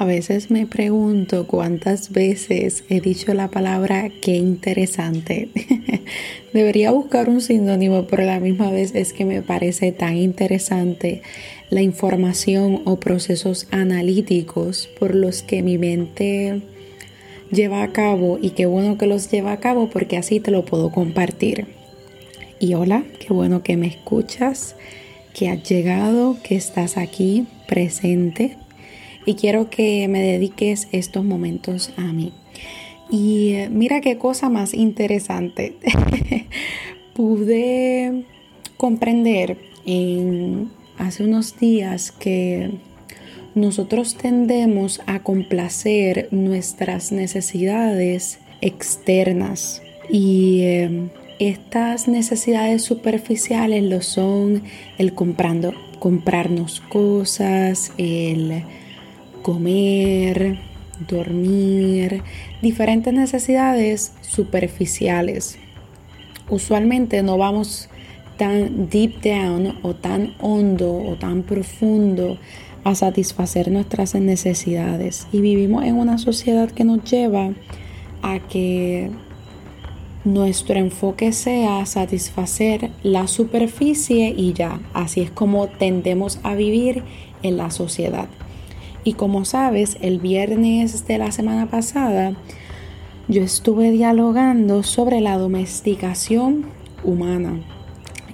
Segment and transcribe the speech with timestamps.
[0.00, 5.50] A veces me pregunto cuántas veces he dicho la palabra qué interesante.
[6.54, 11.20] Debería buscar un sinónimo, pero a la misma vez es que me parece tan interesante
[11.68, 16.62] la información o procesos analíticos por los que mi mente
[17.52, 20.64] lleva a cabo y qué bueno que los lleva a cabo porque así te lo
[20.64, 21.66] puedo compartir.
[22.58, 24.76] Y hola, qué bueno que me escuchas,
[25.34, 28.56] que has llegado, que estás aquí presente
[29.26, 32.32] y quiero que me dediques estos momentos a mí.
[33.10, 35.76] Y eh, mira qué cosa más interesante.
[37.14, 38.24] Pude
[38.76, 42.70] comprender en hace unos días que
[43.54, 51.10] nosotros tendemos a complacer nuestras necesidades externas y eh,
[51.40, 54.62] estas necesidades superficiales lo son
[54.98, 58.62] el comprando, comprarnos cosas, el
[59.42, 60.58] comer,
[61.08, 62.22] dormir,
[62.62, 65.58] diferentes necesidades superficiales.
[66.48, 67.88] Usualmente no vamos
[68.36, 72.38] tan deep down o tan hondo o tan profundo
[72.84, 77.52] a satisfacer nuestras necesidades y vivimos en una sociedad que nos lleva
[78.22, 79.10] a que
[80.24, 87.02] nuestro enfoque sea satisfacer la superficie y ya, así es como tendemos a vivir
[87.42, 88.28] en la sociedad.
[89.04, 92.34] Y como sabes, el viernes de la semana pasada
[93.28, 96.66] yo estuve dialogando sobre la domesticación
[97.04, 97.60] humana.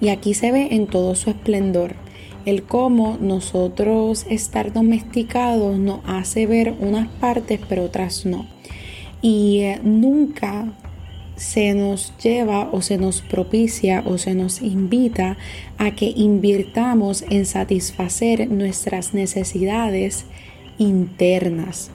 [0.00, 1.94] Y aquí se ve en todo su esplendor
[2.44, 8.46] el cómo nosotros estar domesticados nos hace ver unas partes pero otras no.
[9.20, 10.72] Y eh, nunca
[11.36, 15.38] se nos lleva o se nos propicia o se nos invita
[15.78, 20.26] a que invirtamos en satisfacer nuestras necesidades
[20.78, 21.90] internas,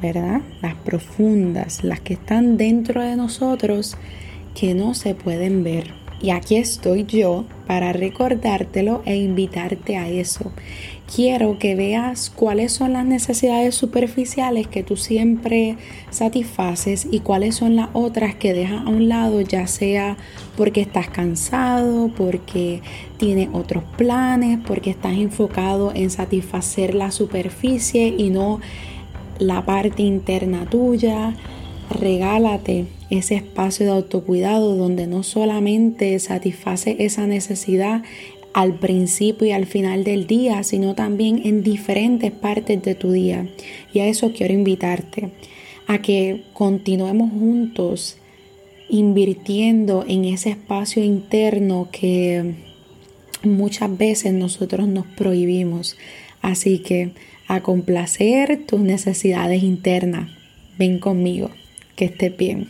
[0.00, 0.40] ¿verdad?
[0.62, 3.96] Las profundas, las que están dentro de nosotros
[4.54, 5.92] que no se pueden ver.
[6.20, 10.50] Y aquí estoy yo para recordártelo e invitarte a eso.
[11.14, 15.76] Quiero que veas cuáles son las necesidades superficiales que tú siempre
[16.10, 20.16] satisfaces y cuáles son las otras que dejas a un lado, ya sea
[20.56, 22.82] porque estás cansado, porque
[23.18, 28.58] tienes otros planes, porque estás enfocado en satisfacer la superficie y no
[29.38, 31.36] la parte interna tuya.
[31.88, 38.02] Regálate ese espacio de autocuidado donde no solamente satisface esa necesidad
[38.52, 43.48] al principio y al final del día, sino también en diferentes partes de tu día.
[43.92, 45.30] Y a eso quiero invitarte,
[45.86, 48.16] a que continuemos juntos
[48.88, 52.54] invirtiendo en ese espacio interno que
[53.44, 55.96] muchas veces nosotros nos prohibimos.
[56.42, 57.12] Así que
[57.46, 60.30] a complacer tus necesidades internas.
[60.78, 61.50] Ven conmigo,
[61.96, 62.68] que estés bien.